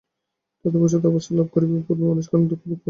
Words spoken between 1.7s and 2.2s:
পূর্বে